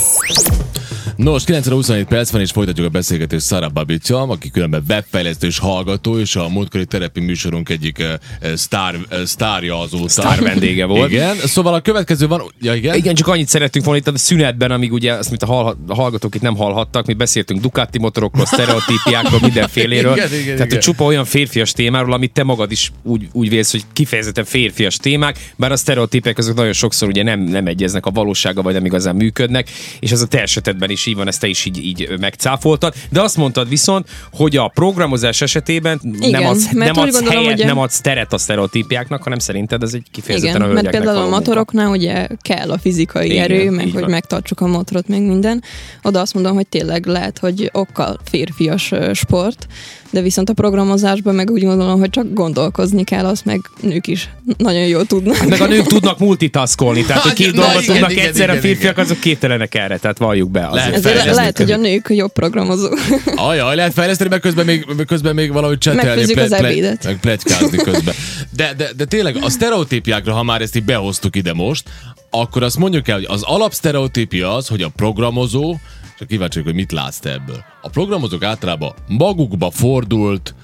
Nos, 1.16 1.44
9 1.44 1.66
óra 1.66 1.74
27 1.74 2.06
perc 2.06 2.30
van, 2.30 2.40
és 2.40 2.50
folytatjuk 2.50 2.86
a 2.86 2.90
beszélgetést 2.90 3.44
Szara 3.44 3.68
Babiccal, 3.68 4.30
aki 4.30 4.50
különben 4.50 4.84
webfejlesztő 4.88 5.46
és 5.46 5.58
hallgató, 5.58 6.18
és 6.18 6.36
a 6.36 6.48
múltkori 6.48 6.84
terepi 6.84 7.20
műsorunk 7.20 7.68
egyik 7.68 7.98
uh, 7.98 8.54
sztár, 8.54 8.94
uh, 8.94 9.22
sztárja 9.24 9.80
azóta. 9.80 10.08
Sztár 10.08 10.40
vendége 10.40 10.84
volt. 10.84 11.10
Igen, 11.10 11.36
szóval 11.36 11.74
a 11.74 11.80
következő 11.80 12.26
van... 12.26 12.42
Ja, 12.60 12.74
igen? 12.74 12.94
Igen, 12.94 13.14
csak 13.14 13.28
annyit 13.28 13.48
szerettünk 13.48 13.84
volna 13.84 14.00
itt 14.00 14.08
a 14.14 14.18
szünetben, 14.18 14.70
amíg 14.70 14.92
ugye 14.92 15.12
azt, 15.12 15.28
mint 15.28 15.42
a, 15.42 15.46
hallha- 15.46 15.76
a 15.86 15.94
hallgatók 15.94 16.34
itt 16.34 16.42
nem 16.42 16.56
hallhattak, 16.56 17.06
mi 17.06 17.12
beszéltünk 17.12 17.60
Ducati 17.60 17.98
motorokról, 17.98 18.46
sztereotípiákról, 18.46 19.40
mindenféléről. 19.50 20.16
Igen, 20.16 20.28
igen, 20.28 20.42
Tehát, 20.44 20.54
igen. 20.54 20.68
hogy 20.68 20.78
csupa 20.78 21.04
olyan 21.04 21.24
férfias 21.24 21.72
témáról, 21.72 22.12
amit 22.12 22.32
te 22.32 22.42
magad 22.42 22.70
is 22.70 22.92
úgy, 23.02 23.28
úgy 23.32 23.48
vélsz, 23.48 23.70
hogy 23.70 23.82
kifejezetten 23.92 24.44
férfias 24.44 24.96
témák, 24.96 25.52
bár 25.56 25.72
a 25.72 25.76
sztereotípiák 25.76 26.38
azok 26.38 26.56
nagyon 26.56 26.72
sokszor 26.72 27.08
ugye 27.08 27.22
nem, 27.22 27.40
nem 27.40 27.66
egyeznek 27.66 28.06
a 28.06 28.10
valósága, 28.10 28.62
vagy 28.62 28.74
nem 28.74 28.84
igazán 28.84 29.16
működnek, 29.16 29.70
és 30.00 30.10
ez 30.10 30.20
a 30.20 30.26
te 30.26 30.42
esetedben 30.42 30.90
is 30.90 31.03
így 31.06 31.14
van, 31.16 31.28
ezt 31.28 31.40
te 31.40 31.46
is 31.46 31.64
így, 31.64 31.84
így 31.84 32.08
megcáfoltad. 32.20 32.94
De 33.10 33.20
azt 33.22 33.36
mondtad 33.36 33.68
viszont, 33.68 34.08
hogy 34.32 34.56
a 34.56 34.68
programozás 34.74 35.40
esetében 35.40 36.00
nem 36.02 36.20
Igen, 36.20 36.44
adsz, 36.44 36.72
mert 36.72 36.94
nem 36.94 37.04
adsz 37.04 37.12
gondolom, 37.12 37.38
helyet, 37.42 37.56
hogy- 37.58 37.66
nem 37.66 37.78
adsz 37.78 38.00
teret 38.00 38.32
a 38.32 38.38
sztereotípiáknak, 38.38 39.22
hanem 39.22 39.38
szerinted 39.38 39.82
ez 39.82 39.94
egy 39.94 40.06
kifejezetten 40.10 40.56
Igen, 40.56 40.70
a 40.70 40.72
mert 40.72 40.90
például 40.90 41.16
a 41.18 41.28
motoroknál 41.28 41.90
ugye 41.90 42.26
kell 42.42 42.70
a 42.70 42.78
fizikai 42.78 43.30
Igen, 43.30 43.42
erő, 43.42 43.70
meg 43.70 43.90
hogy 43.92 44.00
van. 44.00 44.10
megtartsuk 44.10 44.60
a 44.60 44.66
motorot, 44.66 45.08
meg 45.08 45.22
minden. 45.22 45.62
Oda 46.02 46.20
azt 46.20 46.34
mondom, 46.34 46.54
hogy 46.54 46.66
tényleg 46.66 47.06
lehet, 47.06 47.38
hogy 47.38 47.70
okkal 47.72 48.18
férfias 48.30 48.92
sport, 49.12 49.66
de 50.14 50.20
viszont 50.20 50.48
a 50.48 50.52
programozásban 50.52 51.34
meg 51.34 51.50
úgy 51.50 51.64
gondolom, 51.64 51.98
hogy 51.98 52.10
csak 52.10 52.32
gondolkozni 52.32 53.04
kell, 53.04 53.24
azt 53.24 53.44
meg 53.44 53.70
nők 53.80 54.06
is 54.06 54.30
nagyon 54.56 54.86
jól 54.86 55.04
tudnak. 55.04 55.46
Meg 55.46 55.60
a 55.60 55.66
nők 55.66 55.86
tudnak 55.86 56.18
multitaskolni, 56.18 57.04
tehát 57.04 57.22
hogy 57.22 57.32
két 57.32 57.52
Na, 57.52 57.62
dolgot 57.62 57.84
tudnak 57.84 58.12
igen, 58.12 58.26
egyszerre, 58.26 58.52
a 58.52 58.56
igen, 58.56 58.60
férfiak 58.66 58.92
igen. 58.92 59.04
azok 59.04 59.20
képtelenek 59.20 59.74
erre, 59.74 59.98
tehát 59.98 60.18
valljuk 60.18 60.50
be. 60.50 60.60
Lehet 60.60 60.72
Azért. 60.72 60.86
Ezért 60.94 61.04
fejleszteni 61.04 61.34
le- 61.34 61.40
lehet, 61.40 61.58
hogy 61.58 61.70
a 61.70 61.76
nők 61.76 62.06
jobb 62.08 62.32
programozó. 62.32 62.88
Ajaj, 63.36 63.76
lehet 63.76 63.92
fejleszteni, 63.92 64.30
meg 64.30 64.40
közben 64.40 64.64
még, 64.64 64.86
meg 64.96 65.06
közben 65.06 65.34
még 65.34 65.52
valahogy 65.52 65.78
csetelni. 65.78 66.08
Megfőzzük 66.08 66.36
az 66.38 66.52
ebédet. 66.52 67.04
meg 67.04 67.20
plegykázni 67.20 67.76
közben. 67.76 68.14
De, 68.56 68.74
de, 68.76 68.90
de 68.96 69.04
tényleg 69.04 69.36
a 69.40 69.50
sztereotípiákra, 69.50 70.32
ha 70.32 70.42
már 70.42 70.60
ezt 70.60 70.76
így 70.76 70.84
behoztuk 70.84 71.36
ide 71.36 71.52
most, 71.52 71.88
akkor 72.30 72.62
azt 72.62 72.78
mondjuk 72.78 73.08
el, 73.08 73.14
hogy 73.14 73.26
az 73.28 73.42
alapsztereotípia 73.42 74.54
az, 74.54 74.68
hogy 74.68 74.82
a 74.82 74.88
programozó, 74.96 75.76
csak 76.18 76.28
kíváncsi 76.28 76.60
hogy 76.60 76.74
mit 76.74 76.92
látsz 76.92 77.18
te 77.18 77.32
ebből. 77.32 77.64
A 77.82 77.88
programozók 77.88 78.42
általában 78.44 78.92
magukba 79.08 79.70
fordult 79.70 80.54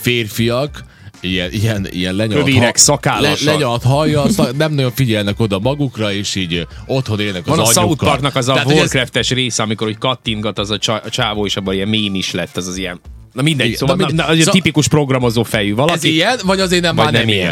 férfiak, 0.00 0.84
ilyen, 1.20 1.52
ilyen, 1.52 1.86
ilyen 1.90 2.14
lenyalt, 2.14 2.44
Kövérek, 2.44 2.76
szakállasak. 2.76 3.46
le, 3.46 3.52
lenyalt 3.52 3.82
hajjal, 3.82 4.30
szak, 4.30 4.56
nem 4.56 4.72
nagyon 4.72 4.92
figyelnek 4.94 5.40
oda 5.40 5.58
magukra, 5.58 6.12
és 6.12 6.34
így 6.34 6.66
otthon 6.86 7.20
élnek 7.20 7.46
az 7.46 7.56
Van 7.56 7.66
a 7.66 7.70
South. 7.70 8.04
Parknak 8.04 8.34
az 8.36 8.48
a 8.48 8.52
Tehát, 8.52 8.66
hogy 8.66 8.76
ez- 8.76 8.80
Warcraft-es 8.80 9.30
része, 9.30 9.62
amikor 9.62 9.86
hogy 9.86 9.98
kattingat 9.98 10.58
az 10.58 10.70
a, 10.70 10.78
csa- 10.78 11.04
a 11.04 11.10
csávó, 11.10 11.46
és 11.46 11.56
abban 11.56 11.74
ilyen 11.74 11.88
mém 11.88 12.14
is 12.14 12.30
lett, 12.32 12.56
az 12.56 12.66
az 12.66 12.76
ilyen 12.76 13.00
Na 13.32 13.42
mindegy, 13.42 13.66
Igen, 13.66 13.78
szóval 13.78 13.96
na 13.96 14.00
na, 14.02 14.06
mindegy. 14.08 14.26
na, 14.26 14.32
az 14.32 14.38
a 14.38 14.40
Szóval- 14.42 14.54
tipikus 14.54 14.88
programozó 14.88 15.42
fejű 15.42 15.70
Ez 15.70 15.76
valaki. 15.76 16.12
ilyen, 16.12 16.38
vagy 16.44 16.60
azért 16.60 16.82
nem, 16.82 16.94
Vagy 16.96 17.04
már 17.04 17.12
nem 17.14 17.22
nem 17.24 17.30
ilyen. 17.34 17.46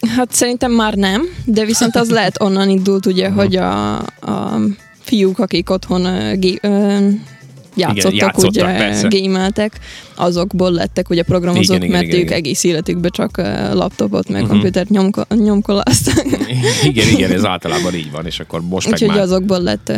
ilyen? 0.00 0.14
Hát 0.16 0.32
szerintem 0.32 0.72
már 0.72 0.94
nem, 0.94 1.22
de 1.44 1.64
viszont 1.64 1.96
az 1.96 2.10
lehet 2.10 2.42
onnan 2.42 2.68
indult 2.68 3.06
ugye, 3.06 3.30
hogy 3.30 3.56
a, 3.56 3.96
a 4.20 4.60
fiúk, 5.00 5.38
akik 5.38 5.70
otthon 5.70 6.04
ö, 6.04 6.34
gé, 6.36 6.58
ö, 6.62 6.96
játszottak, 7.76 8.14
játszottak, 8.18 8.50
ugye, 8.66 8.76
persze. 8.76 9.08
gémeltek, 9.08 9.78
azokból 10.14 10.70
lettek 10.70 11.10
ugye 11.10 11.22
programozók, 11.22 11.76
Igen, 11.76 11.82
igen, 11.82 11.90
mert 11.90 12.04
igen, 12.06 12.18
ők 12.18 12.24
igen. 12.24 12.36
egész 12.38 12.64
életükben 12.64 13.10
csak 13.10 13.36
laptopot, 13.72 14.28
meg 14.28 14.42
komputert 14.46 14.88
nyomko, 14.88 15.22
nyomkoláztak. 15.34 16.24
igen, 16.90 17.08
igen, 17.08 17.30
ez 17.32 17.44
általában 17.44 17.94
így 17.94 18.10
van, 18.10 18.26
és 18.26 18.40
akkor 18.40 18.60
most 18.60 18.84
meg 18.86 18.94
Úgyhogy 18.94 19.08
már... 19.16 19.18
azokból 19.24 19.60
lett 19.60 19.92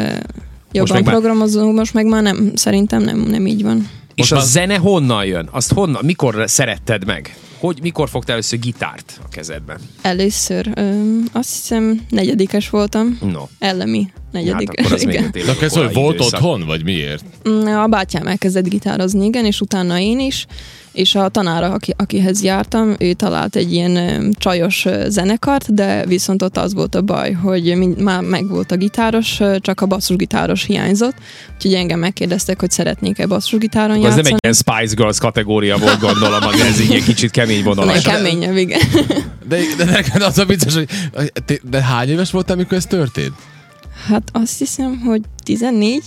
jobban 0.72 0.92
meg 0.94 1.04
már- 1.04 1.14
programozó, 1.14 1.72
most 1.72 1.94
meg 1.94 2.06
már 2.06 2.22
nem, 2.22 2.52
szerintem 2.54 3.02
nem, 3.02 3.18
nem 3.18 3.46
így 3.46 3.62
van. 3.62 3.88
És 4.14 4.30
Most 4.30 4.32
a 4.32 4.34
már- 4.34 4.44
zene 4.44 4.76
honnan 4.76 5.24
jön? 5.24 5.48
Azt 5.52 5.72
honnan, 5.72 6.04
mikor 6.04 6.44
szeretted 6.46 7.06
meg? 7.06 7.36
Hogy, 7.62 7.78
mikor 7.82 8.08
fogtál 8.08 8.32
először 8.32 8.58
gitárt 8.58 9.20
a 9.24 9.28
kezedben? 9.28 9.78
Először 10.00 10.70
ö, 10.74 11.02
azt 11.32 11.50
hiszem 11.50 12.00
negyedikes 12.08 12.70
voltam, 12.70 13.18
No. 13.32 13.42
Ellemi 13.58 14.12
negyedik. 14.32 14.68
Hát 14.68 14.78
akkor 14.78 14.92
az 14.92 15.02
igen. 15.02 15.30
De 15.32 15.50
akkor 15.50 15.62
ez 15.62 15.72
hogy 15.72 15.92
volt 15.94 16.14
időszak. 16.14 16.34
otthon, 16.40 16.66
vagy 16.66 16.84
miért? 16.84 17.24
Mm, 17.48 17.66
A 17.66 17.86
bátyám 17.86 18.26
elkezdett 18.26 18.68
gitározni, 18.68 19.24
igen, 19.26 19.44
és 19.44 19.60
utána 19.60 19.98
én 19.98 20.20
is, 20.20 20.46
és 20.92 21.14
a 21.14 21.28
tanára, 21.28 21.70
aki, 21.70 21.94
akihez 21.96 22.42
jártam, 22.42 22.94
ő 22.98 23.12
talált 23.12 23.56
egy 23.56 23.72
ilyen 23.72 24.34
csajos 24.38 24.86
zenekart, 25.08 25.74
de 25.74 26.06
viszont 26.06 26.42
ott 26.42 26.56
az 26.56 26.74
volt 26.74 26.94
a 26.94 27.02
baj, 27.02 27.32
hogy 27.32 27.76
mind, 27.76 28.00
már 28.00 28.20
meg 28.20 28.48
volt 28.48 28.72
a 28.72 28.76
gitáros, 28.76 29.40
csak 29.58 29.80
a 29.80 29.86
basszusgitáros 29.86 30.64
hiányzott, 30.64 31.14
úgyhogy 31.54 31.74
engem 31.74 31.98
megkérdeztek, 31.98 32.60
hogy 32.60 32.70
szeretnék-e 32.70 33.26
basszusgitáron 33.26 33.96
Akkor 33.96 34.08
ez 34.08 34.16
játszani. 34.16 34.22
nem 34.22 34.34
egy 34.34 34.64
ilyen 34.66 34.80
Spice 34.80 34.94
Girls 34.94 35.18
kategória 35.18 35.76
volt, 35.78 36.00
gondolom, 36.00 36.42
az 36.42 36.60
ez 36.60 36.80
így 36.80 36.92
egy 36.92 37.04
kicsit 37.04 37.30
kemény 37.30 37.62
vonalas. 37.62 38.02
Keményebb, 38.02 38.56
igen. 38.56 38.80
De, 39.48 39.58
de 39.76 39.84
neked 39.84 40.22
az 40.22 40.38
a 40.38 40.44
vicces, 40.44 40.74
hogy 40.74 40.88
de 41.70 41.82
hány 41.82 42.08
éves 42.08 42.30
voltál, 42.30 42.56
amikor 42.56 42.76
ez 42.76 42.86
történt? 42.86 43.32
Hát 44.06 44.22
azt 44.32 44.58
hiszem, 44.58 45.00
hogy 45.00 45.20
14. 45.42 46.02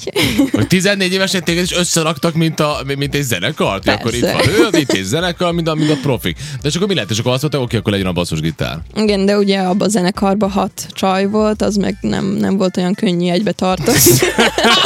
Hogy 0.52 0.68
14 0.68 1.14
évesen 1.14 1.44
téged 1.44 1.64
is 1.64 1.74
összeraktak, 1.74 2.34
mint, 2.34 2.60
a, 2.60 2.78
mint 2.98 3.16
egy 3.16 3.24
zenekart? 3.24 3.84
Hogy 3.84 3.94
Akkor 3.94 4.14
itt 4.14 4.22
Persze. 4.22 4.52
van 4.62 4.74
ő, 4.74 4.78
itt 4.78 4.92
egy 4.92 5.04
zenekar, 5.04 5.54
mint 5.54 5.68
a, 5.68 5.75
mint 5.75 5.92
a 5.92 5.98
profik. 6.02 6.38
De 6.62 6.68
és 6.68 6.75
akkor 6.75 6.88
mi 6.88 6.94
lett? 6.94 7.10
És 7.12 7.20
akkor 7.20 7.32
azt 7.32 7.42
mondta, 7.42 7.62
oké, 7.62 7.78
akkor 7.78 7.92
legyen 7.92 8.08
a 8.08 8.12
basszusgitár. 8.12 8.80
Igen, 8.96 9.25
de 9.25 9.38
ugye 9.38 9.60
abban 9.60 9.88
a 9.88 9.90
zenekarban 9.90 10.52
hat 10.52 10.88
csaj 10.92 11.25
volt, 11.25 11.62
az 11.62 11.75
meg 11.75 11.98
nem, 12.02 12.25
nem 12.25 12.58
volt 12.58 12.78
olyan 12.78 12.94
könnyű 12.94 13.30
egybe 13.30 13.52
tartani. 13.52 13.98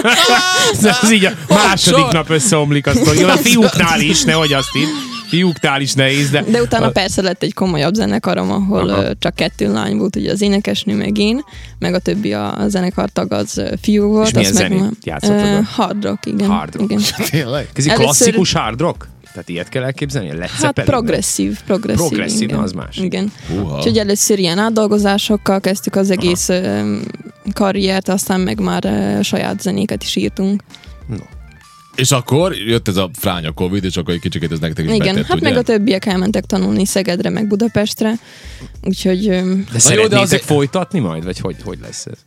De 0.82 0.98
az 1.02 1.12
így 1.12 1.26
a 1.26 1.32
második 1.48 2.08
nap 2.12 2.30
összeomlik 2.30 2.88
a 2.88 2.94
sztori. 2.94 3.24
A 3.24 3.38
fiúknál 3.38 4.02
is, 4.02 4.24
nehogy 4.24 4.54
azt 4.54 4.76
itt. 4.76 5.09
Fiúknál 5.30 5.82
is 5.82 5.94
nehéz, 5.94 6.30
de... 6.30 6.42
De 6.44 6.62
utána 6.62 6.90
persze 6.90 7.22
lett 7.22 7.44
egy 7.44 7.54
komolyabb 7.54 7.94
zenekarom, 7.94 8.52
ahol 8.52 8.90
Aha. 8.90 9.14
csak 9.20 9.36
kettő 9.36 9.72
lány 9.74 9.98
volt, 9.98 10.16
ugye 10.16 10.32
az 10.32 10.42
énekesnő 10.42 10.96
meg 10.96 11.18
én, 11.18 11.42
meg 11.80 11.94
a 11.94 12.00
többi 12.00 12.34
a 12.34 12.58
zenekartag 12.68 13.32
az 13.34 13.62
fiú 13.82 14.08
volt. 14.08 14.28
És 14.28 14.34
milyen 14.34 14.54
zenét 14.54 14.92
játszottad 15.04 15.58
ott? 15.60 15.66
Hard 15.66 16.04
rock, 16.04 16.26
igen. 16.26 16.50
Hard 16.50 16.76
rock. 16.76 16.92
Igen. 16.92 17.04
Tényleg? 17.30 17.70
Ez 17.76 17.84
egy 17.86 17.92
Először- 17.92 18.04
klasszikus 18.04 18.52
hard 18.54 18.80
rock? 18.80 19.08
Tehát 19.34 19.50
ilyet 19.50 19.70
kell 19.70 19.84
elképzelni? 19.84 20.38
Led 20.38 20.50
Hát 20.50 20.84
progresszív, 20.84 21.60
progresszív. 21.66 22.08
Progresszív, 22.08 22.42
igen. 22.42 22.60
az 22.60 22.72
más. 22.72 22.98
Igen. 22.98 23.32
Húha. 23.50 23.78
Úgyhogy 23.78 23.98
először 23.98 24.40
ilyen 24.40 24.58
átdolgozásokkal 24.58 25.60
kezdtük 25.60 25.96
az 25.96 26.12
egész 26.12 26.50
ö, 26.50 26.96
karriert, 27.54 28.10
aztán 28.10 28.40
meg 28.40 28.60
már 28.60 28.84
saját 29.24 29.62
zenéket 29.62 30.04
is 30.04 30.16
írtunk. 30.16 30.62
És 32.00 32.12
akkor 32.12 32.56
jött 32.56 32.88
ez 32.88 32.98
a 32.98 33.10
fránya 33.14 33.52
Covid, 33.52 33.84
és 33.84 33.98
akkor 33.98 34.14
egy 34.14 34.20
kicsit 34.20 34.52
ez 34.52 34.60
nektek 34.60 34.86
is 34.86 34.92
Igen, 34.92 35.08
betett, 35.14 35.26
hát 35.26 35.38
ugye? 35.38 35.50
meg 35.50 35.58
a 35.58 35.62
többiek 35.62 36.06
elmentek 36.06 36.46
tanulni 36.46 36.86
Szegedre, 36.86 37.30
meg 37.30 37.48
Budapestre, 37.48 38.14
úgyhogy 38.84 39.26
De 39.26 39.44
de 39.72 39.80
szeretnétek 39.80 40.20
azért- 40.20 40.44
folytatni 40.44 41.00
majd? 41.00 41.24
Vagy 41.24 41.40
hogy, 41.40 41.56
hogy 41.64 41.78
lesz 41.82 42.06
ez? 42.06 42.18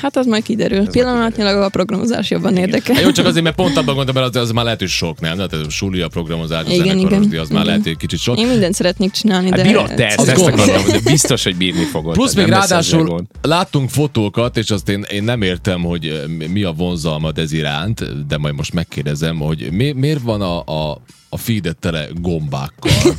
Hát 0.00 0.16
az 0.16 0.26
majd 0.26 0.42
kiderül. 0.42 0.90
Pillanatnyilag 0.90 1.62
a 1.62 1.68
programozás 1.68 2.30
jobban 2.30 2.56
érdekel. 2.56 2.94
Hát 2.94 3.04
jó, 3.04 3.10
csak 3.10 3.26
azért, 3.26 3.44
mert 3.44 3.56
pont 3.56 3.76
abban 3.76 3.94
gondoltam, 3.94 4.22
mert 4.22 4.36
az, 4.36 4.42
az 4.42 4.50
már 4.50 4.64
lehet, 4.64 4.78
hogy 4.78 4.88
sok, 4.88 5.20
nem? 5.20 5.34
Tehát 5.34 5.52
a 5.52 5.70
suli, 5.70 6.00
a 6.00 6.08
programozás, 6.08 6.64
a 6.66 6.70
Igen, 6.72 6.98
igen, 6.98 7.22
az 7.22 7.30
már 7.30 7.44
igen. 7.50 7.64
lehet, 7.64 7.82
hogy 7.82 7.96
kicsit 7.96 8.18
sok. 8.18 8.38
Én 8.38 8.46
mindent 8.46 8.74
szeretnék 8.74 9.10
csinálni, 9.10 9.48
Hát 9.48 9.56
de... 9.56 9.62
bírod 9.62 9.94
te 9.94 10.06
ezt, 10.06 10.28
ezt 10.28 10.42
gondolom. 10.42 10.74
akarom, 10.74 10.86
de 10.90 11.10
biztos, 11.10 11.44
hogy 11.44 11.56
bírni 11.56 11.84
fogod. 11.84 12.12
Plusz 12.14 12.34
még 12.34 12.46
ráadásul 12.46 13.24
láttunk 13.42 13.90
fotókat, 13.90 14.56
és 14.56 14.70
azt 14.70 14.88
én, 14.88 15.06
én 15.10 15.22
nem 15.24 15.42
értem, 15.42 15.80
hogy 15.82 16.06
eh, 16.06 16.26
mi- 16.26 16.46
mi 16.46 16.62
a 16.62 16.72
vonzalmad 16.72 17.38
ez 17.38 17.52
iránt, 17.52 18.26
de 18.26 18.38
majd 18.38 18.54
most 18.54 18.72
megkérdezem, 18.72 19.36
hogy 19.38 19.68
mi, 19.72 19.92
miért 19.92 20.20
van 20.22 20.40
a, 20.40 20.58
a, 20.64 21.02
a 21.28 21.36
feedet 21.36 21.76
tele 21.76 22.06
gombákkal? 22.20 22.92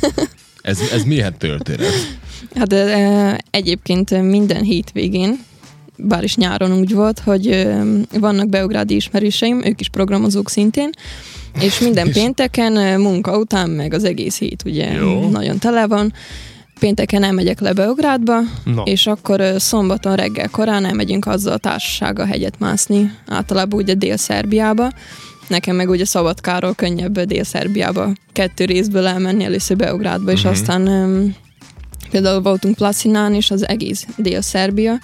Ez, 0.62 0.78
ez 0.92 1.02
milyen 1.02 1.38
történet? 1.38 1.92
Hát 2.54 2.72
e, 2.72 3.40
egyébként 3.50 4.22
minden 4.22 4.62
hétvégén, 4.62 5.38
bár 6.02 6.24
is 6.24 6.36
nyáron 6.36 6.72
úgy 6.72 6.94
volt, 6.94 7.18
hogy 7.18 7.68
vannak 8.20 8.48
beugrádi 8.48 8.94
ismerőseim, 8.94 9.64
ők 9.64 9.80
is 9.80 9.88
programozók 9.88 10.50
szintén, 10.50 10.90
és 11.60 11.78
minden 11.78 12.12
pénteken 12.18 13.00
munka 13.00 13.38
után, 13.38 13.70
meg 13.70 13.94
az 13.94 14.04
egész 14.04 14.38
hét 14.38 14.62
ugye 14.64 14.92
Jó. 14.92 15.28
nagyon 15.28 15.58
tele 15.58 15.86
van, 15.86 16.12
pénteken 16.82 17.22
elmegyek 17.22 17.60
le 17.60 17.72
Beográdba, 17.72 18.40
No. 18.64 18.82
és 18.82 19.06
akkor 19.06 19.42
szombaton 19.56 20.16
reggel 20.16 20.48
korán 20.48 20.84
elmegyünk 20.84 21.26
azzal 21.26 21.52
a 21.52 21.58
társasággal 21.58 22.26
hegyet 22.26 22.58
mászni, 22.58 23.14
általában 23.26 23.80
ugye 23.80 23.94
Dél-Szerbiába. 23.94 24.90
Nekem 25.48 25.76
meg 25.76 25.88
ugye 25.88 26.04
Szabadkáról 26.04 26.74
könnyebb 26.74 27.20
Dél-Szerbiába 27.20 28.12
kettő 28.32 28.64
részből 28.64 29.06
elmenni, 29.06 29.44
először 29.44 29.76
Beográdba, 29.76 30.32
és 30.32 30.44
aztán 30.44 30.88
um, 30.88 31.34
például 32.10 32.40
voltunk 32.40 32.74
Placinán, 32.74 33.34
és 33.34 33.50
az 33.50 33.68
egész 33.68 34.06
Dél-Szerbia, 34.16 34.98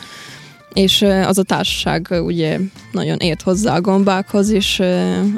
és 0.78 1.02
az 1.02 1.38
a 1.38 1.42
társaság 1.42 2.08
ugye 2.10 2.58
nagyon 2.92 3.16
ért 3.18 3.42
hozzá 3.42 3.76
a 3.76 3.80
gombákhoz, 3.80 4.50
és 4.50 4.82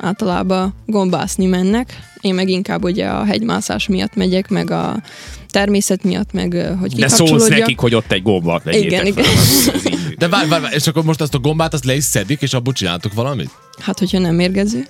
általában 0.01 0.75
gombászni 0.87 1.47
mennek. 1.47 1.99
Én 2.21 2.35
meg 2.35 2.49
inkább 2.49 2.85
ugye 2.85 3.07
a 3.07 3.25
hegymászás 3.25 3.89
miatt 3.89 4.15
megyek, 4.15 4.49
meg 4.49 4.71
a 4.71 5.03
természet 5.49 6.03
miatt, 6.03 6.33
meg 6.33 6.77
hogy 6.81 6.95
De 6.95 7.09
szólsz 7.09 7.49
nekik, 7.49 7.79
hogy 7.79 7.95
ott 7.95 8.13
egy 8.13 8.23
gombat 8.23 8.63
vegyétek 8.63 9.07
Igen, 9.07 9.13
fel. 9.13 9.25
igen. 9.85 9.99
De 10.19 10.29
várj, 10.29 10.49
várj, 10.49 10.63
várj, 10.63 10.75
és 10.75 10.87
akkor 10.87 11.05
most 11.05 11.21
azt 11.21 11.35
a 11.35 11.39
gombát 11.39 11.75
azt 11.75 11.85
le 11.85 11.95
is 11.95 12.05
szedik, 12.05 12.43
és 12.43 12.53
abból 12.53 12.73
csináltok 12.73 13.13
valamit? 13.13 13.51
Hát, 13.79 13.99
hogyha 13.99 14.19
nem 14.19 14.35
mérgező. 14.35 14.87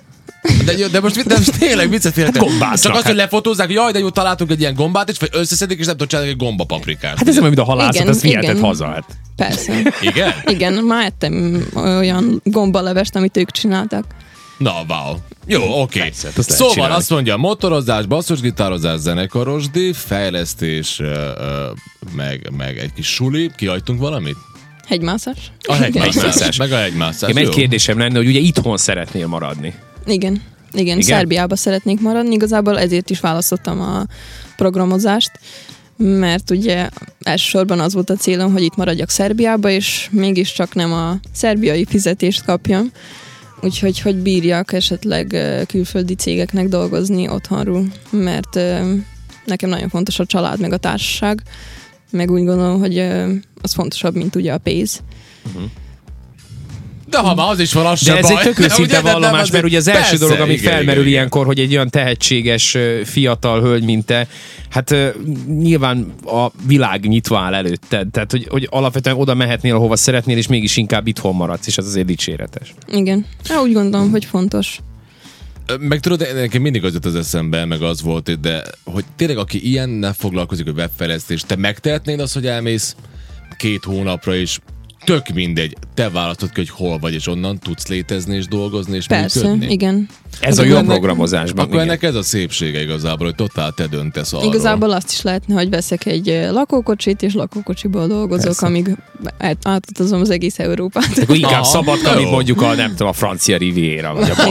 De, 0.65 0.77
jó, 0.77 0.87
de 0.87 0.99
most, 0.99 1.23
de 1.27 1.37
most 1.37 1.59
tényleg 1.59 1.89
viccet 1.89 2.13
félretek. 2.13 2.41
Gombásznak, 2.41 2.79
Csak 2.79 2.91
azt, 2.91 3.01
hát. 3.01 3.11
hogy 3.11 3.15
lefotózzák, 3.15 3.65
hogy 3.65 3.75
jaj, 3.75 3.91
de 3.91 3.99
jó, 3.99 4.09
találtunk 4.09 4.51
egy 4.51 4.59
ilyen 4.59 4.73
gombát, 4.73 5.09
és 5.09 5.17
vagy 5.19 5.29
összeszedik, 5.31 5.79
és 5.79 5.85
nem 5.85 5.93
tudod 5.93 6.09
csinálni 6.09 6.31
egy 6.31 6.37
gombapaprikát. 6.37 7.17
Hát 7.17 7.27
ez 7.27 7.33
olyan, 7.37 7.47
mint 7.47 7.59
a 7.59 7.63
halászat, 7.63 8.07
azt 8.07 8.21
viheted 8.21 8.49
igen. 8.49 8.63
haza. 8.63 8.85
Hát. 8.87 9.03
Persze. 9.35 9.81
Igen? 10.01 10.33
Igen, 10.45 10.73
már 10.73 11.05
ettem 11.05 11.65
olyan 11.75 12.41
gombalevest, 12.43 13.15
amit 13.15 13.37
ők 13.37 13.51
csináltak. 13.51 14.05
Na, 14.57 14.71
wow. 14.87 15.15
Jó, 15.47 15.81
oké. 15.81 15.99
Persze, 15.99 16.29
hát 16.35 16.49
Szóval 16.49 16.73
csinálni. 16.73 16.95
azt 16.95 17.09
mondja, 17.09 17.37
motorozás, 17.37 18.05
basszusgitározás, 18.05 18.99
zenekarosdi, 18.99 19.93
fejlesztés, 19.93 20.99
ö, 20.99 21.05
ö, 21.37 21.67
meg, 22.15 22.51
meg 22.57 22.77
egy 22.77 22.93
kis 22.93 23.07
suli. 23.07 23.51
Kiajtunk 23.57 23.99
valamit? 23.99 24.35
Hegymászás? 24.87 25.37
A 25.67 25.73
hegymászás. 25.73 26.57
Meg 26.57 26.71
a 26.71 26.77
hegymászás. 26.77 27.33
Nekem 27.33 27.49
egy 27.49 27.55
kérdésem 27.55 27.97
lenne, 27.97 28.17
hogy 28.17 28.27
ugye 28.27 28.39
itthon 28.39 28.77
szeretnél 28.77 29.27
maradni. 29.27 29.73
Igen. 30.05 30.41
Igen, 30.73 30.97
Igen? 30.97 31.01
Szerbiába 31.01 31.55
szeretnék 31.55 32.01
maradni, 32.01 32.33
igazából 32.33 32.79
ezért 32.79 33.09
is 33.09 33.19
választottam 33.19 33.81
a 33.81 34.05
programozást, 34.55 35.31
mert 35.97 36.51
ugye 36.51 36.89
elsősorban 37.23 37.79
az 37.79 37.93
volt 37.93 38.09
a 38.09 38.15
célom, 38.15 38.51
hogy 38.51 38.63
itt 38.63 38.75
maradjak 38.75 39.09
Szerbiába, 39.09 39.69
és 39.69 40.09
mégiscsak 40.11 40.75
nem 40.75 40.93
a 40.93 41.19
szerbiai 41.33 41.85
fizetést 41.85 42.43
kapjam, 42.43 42.91
úgyhogy 43.61 43.99
hogy 43.99 44.15
bírjak 44.15 44.73
esetleg 44.73 45.37
külföldi 45.67 46.15
cégeknek 46.15 46.67
dolgozni 46.67 47.29
otthonról, 47.29 47.85
mert 48.09 48.59
nekem 49.45 49.69
nagyon 49.69 49.89
fontos 49.89 50.19
a 50.19 50.25
család, 50.25 50.59
meg 50.59 50.71
a 50.71 50.77
társaság, 50.77 51.41
meg 52.11 52.31
úgy 52.31 52.43
gondolom, 52.43 52.79
hogy 52.79 52.97
az 53.61 53.73
fontosabb, 53.73 54.15
mint 54.15 54.35
ugye 54.35 54.53
a 54.53 54.57
pénz. 54.57 55.01
De 57.11 57.17
ha 57.17 57.35
már 57.35 57.49
az 57.49 57.59
is 57.59 57.73
van, 57.73 57.85
az 57.85 58.03
De 58.03 58.05
sem 58.05 58.17
ez 58.17 58.29
egy 58.29 58.33
baj. 58.33 58.43
tök 58.43 58.57
Ugye, 58.57 58.65
őszinte 58.65 59.01
vallomás, 59.01 59.51
mert 59.51 59.63
ugye 59.63 59.77
az 59.77 59.87
első 59.87 60.01
Persze, 60.01 60.17
dolog, 60.17 60.39
ami 60.39 60.53
igen, 60.53 60.71
felmerül 60.71 61.01
igen, 61.01 61.13
ilyenkor, 61.13 61.45
hogy 61.45 61.59
egy 61.59 61.73
olyan 61.73 61.89
tehetséges 61.89 62.77
fiatal 63.03 63.61
hölgy, 63.61 63.83
mint 63.83 64.05
te, 64.05 64.27
hát 64.69 64.95
nyilván 65.47 66.13
a 66.25 66.47
világ 66.67 67.07
nyitva 67.07 67.39
áll 67.39 67.53
előtted. 67.53 68.07
Tehát, 68.07 68.31
hogy, 68.31 68.47
hogy 68.49 68.67
alapvetően 68.69 69.15
oda 69.15 69.33
mehetnél, 69.33 69.75
ahova 69.75 69.95
szeretnél, 69.95 70.37
és 70.37 70.47
mégis 70.47 70.77
inkább 70.77 71.07
itthon 71.07 71.35
maradsz, 71.35 71.67
és 71.67 71.77
az 71.77 71.85
azért 71.85 72.05
dicséretes. 72.05 72.73
Igen, 72.87 73.25
hát 73.49 73.61
úgy 73.61 73.73
gondolom, 73.73 74.11
hogy 74.11 74.25
fontos. 74.25 74.79
Meg 75.79 75.99
tudod, 75.99 76.27
nekem 76.35 76.61
mindig 76.61 76.83
az 76.83 76.93
jött 76.93 77.05
az 77.05 77.15
eszembe, 77.15 77.65
meg 77.65 77.81
az 77.81 78.01
volt, 78.01 78.39
de 78.39 78.63
hogy 78.83 79.05
tényleg 79.15 79.37
aki 79.37 79.67
ilyennel 79.69 80.13
foglalkozik, 80.13 80.65
hogy 80.65 80.77
webfejlesztés, 80.77 81.41
te 81.47 81.55
megtehetnéd 81.55 82.19
azt, 82.19 82.33
hogy 82.33 82.47
elmész 82.47 82.95
két 83.57 83.83
hónapra 83.83 84.35
is, 84.35 84.59
tök 85.03 85.27
mindegy, 85.33 85.75
te 85.93 86.09
választod 86.09 86.49
ki, 86.49 86.55
hogy 86.55 86.69
hol 86.69 86.99
vagy, 86.99 87.13
és 87.13 87.27
onnan 87.27 87.59
tudsz 87.59 87.87
létezni 87.87 88.35
és 88.35 88.45
dolgozni 88.47 88.95
és 88.95 89.05
Persze, 89.07 89.41
működni. 89.43 89.71
igen. 89.71 90.07
Ez 90.39 90.57
a 90.57 90.63
jó 90.63 90.81
programozásban. 90.81 91.63
Akkor 91.63 91.75
igen. 91.75 91.87
ennek 91.87 92.03
ez 92.03 92.15
a 92.15 92.21
szépsége 92.23 92.81
igazából, 92.81 93.25
hogy 93.25 93.35
totál 93.35 93.71
te 93.71 93.87
döntesz 93.87 94.33
arról. 94.33 94.53
Igazából 94.53 94.91
azt 94.91 95.11
is 95.11 95.21
lehetne, 95.21 95.53
hogy 95.53 95.69
veszek 95.69 96.05
egy 96.05 96.47
lakókocsit, 96.51 97.21
és 97.21 97.33
lakókocsiból 97.33 98.07
dolgozok, 98.07 98.45
Persze. 98.45 98.65
amíg 98.65 98.95
át- 99.37 99.67
átutazom 99.67 100.21
az 100.21 100.29
egész 100.29 100.59
Európát. 100.59 101.17
Akkor 101.21 101.35
inkább 101.35 101.51
Aha, 101.51 101.63
szabadka, 101.63 102.15
mint 102.15 102.31
mondjuk 102.31 102.61
a, 102.61 102.73
nem 102.75 102.89
tudom, 102.89 103.07
a 103.07 103.13
francia 103.13 103.57
riviera, 103.57 104.13
vagy 104.13 104.29
a. 104.29 104.49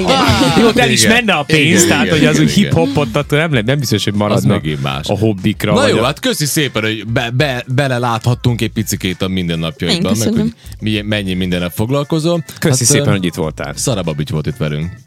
Jó, 0.61 0.69
el 0.75 0.91
is 0.91 1.07
menne 1.07 1.33
a 1.33 1.43
pénz, 1.43 1.85
Igen, 1.85 1.89
tehát 1.89 2.05
igen, 2.05 2.19
hogy 2.19 2.27
az 2.27 2.39
úgy 2.41 2.51
hip-hopot, 2.51 3.17
attól 3.17 3.39
nem, 3.39 3.53
le- 3.53 3.63
nem 3.63 3.79
biztos, 3.79 4.05
hogy 4.05 4.15
maradnak 4.15 4.63
megint 4.63 4.83
más. 4.83 5.09
a 5.09 5.19
hobbikra. 5.19 5.75
Na 5.75 5.89
jó, 5.89 5.99
a... 5.99 6.05
hát 6.05 6.21
köszi 6.21 6.45
szépen, 6.47 6.83
hogy 6.83 7.07
be, 7.07 7.31
be, 7.31 7.65
beleláthattunk 7.75 8.61
egy 8.61 8.71
picikét 8.73 9.23
a 9.23 9.29
mindennapjaidban, 9.29 10.17
meg 10.19 10.40
hogy 10.41 10.55
mi, 10.81 11.01
mennyi 11.01 11.35
mindennel 11.35 11.71
foglalkozol. 11.71 12.45
Köszi 12.59 12.85
Hát, 12.85 12.93
szépen, 12.93 13.11
hogy 13.11 13.25
itt 13.25 13.35
voltál. 13.35 13.75
Szara 13.77 14.03
Babics 14.03 14.31
volt 14.31 14.47
itt 14.47 14.57
velünk. 14.57 15.01